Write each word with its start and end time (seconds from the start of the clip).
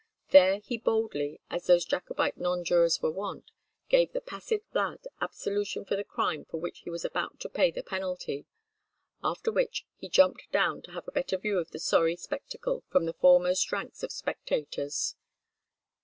There 0.31 0.61
he 0.61 0.79
boldly, 0.79 1.39
as 1.51 1.67
those 1.67 1.85
Jacobite 1.85 2.35
nonjurors 2.35 3.03
were 3.03 3.11
wont, 3.11 3.51
gave 3.87 4.13
the 4.13 4.19
passive 4.19 4.63
lad 4.73 5.05
absolution 5.21 5.85
for 5.85 5.95
the 5.95 6.03
crime 6.03 6.43
for 6.45 6.57
which 6.59 6.79
he 6.79 6.89
was 6.89 7.05
about 7.05 7.39
to 7.41 7.49
pay 7.49 7.69
the 7.69 7.83
penalty; 7.83 8.47
after 9.23 9.51
which 9.51 9.85
he 9.97 10.09
jumped 10.09 10.51
down 10.51 10.81
to 10.81 10.91
have 10.93 11.07
a 11.07 11.11
better 11.11 11.37
view 11.37 11.59
of 11.59 11.69
the 11.69 11.77
sorry 11.77 12.15
spectacle 12.15 12.83
from 12.89 13.05
the 13.05 13.13
foremost 13.13 13.71
ranks 13.71 14.01
of 14.01 14.11
spectators." 14.11 15.13